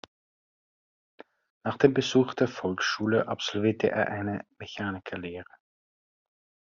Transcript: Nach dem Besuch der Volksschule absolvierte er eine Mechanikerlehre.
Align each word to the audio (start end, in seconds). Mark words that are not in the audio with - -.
Nach 1.63 1.77
dem 1.77 1.93
Besuch 1.93 2.33
der 2.33 2.47
Volksschule 2.47 3.27
absolvierte 3.27 3.91
er 3.91 4.07
eine 4.07 4.47
Mechanikerlehre. 4.57 5.53